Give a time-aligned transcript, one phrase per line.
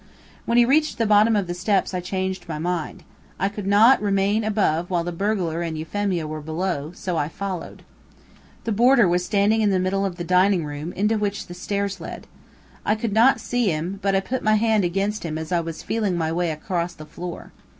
[0.47, 3.03] When he reached the bottom of the steps I changed my mind.
[3.39, 7.83] I could not remain above while the burglar and Euphemia were below, so I followed.
[8.63, 12.01] The boarder was standing in the middle of the dining room, into which the stairs
[12.01, 12.25] led.
[12.83, 15.83] I could not see him, but I put my hand against him as I was
[15.83, 17.51] feeling my way across the floor.